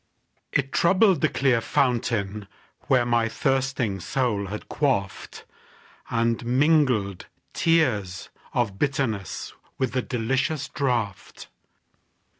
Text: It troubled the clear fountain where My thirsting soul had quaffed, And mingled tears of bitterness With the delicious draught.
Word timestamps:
It 0.51 0.71
troubled 0.71 1.21
the 1.21 1.29
clear 1.29 1.61
fountain 1.61 2.47
where 2.87 3.05
My 3.05 3.29
thirsting 3.29 3.99
soul 3.99 4.47
had 4.47 4.67
quaffed, 4.67 5.45
And 6.09 6.43
mingled 6.43 7.27
tears 7.53 8.29
of 8.51 8.79
bitterness 8.79 9.53
With 9.77 9.91
the 9.91 10.01
delicious 10.01 10.69
draught. 10.69 11.49